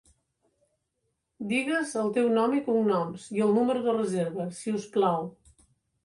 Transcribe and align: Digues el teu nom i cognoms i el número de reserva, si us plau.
Digues 1.49 1.91
el 2.03 2.07
teu 2.15 2.31
nom 2.37 2.55
i 2.59 2.61
cognoms 2.69 3.27
i 3.39 3.43
el 3.49 3.53
número 3.57 3.83
de 3.89 3.93
reserva, 3.97 4.47
si 4.61 4.73
us 4.79 4.89
plau. 4.97 5.29